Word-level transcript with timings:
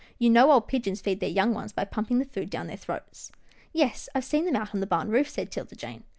You 0.17 0.31
know 0.31 0.51
old 0.51 0.67
pigeons 0.67 0.99
feed 0.99 1.19
their 1.19 1.29
young 1.29 1.53
ones 1.53 1.73
by 1.73 1.85
pumping 1.85 2.17
the 2.17 2.25
food 2.25 2.49
down 2.49 2.65
their 2.65 2.75
throats."" 2.75 3.31
Yes, 3.71 4.09
I've 4.15 4.25
seen 4.25 4.45
them 4.45 4.55
out 4.55 4.73
on 4.73 4.79
the 4.79 4.87
barn 4.87 5.09
roof," 5.09 5.29
said 5.29 5.51
'Tilda 5.51 5.75
Jane. 5.75 6.05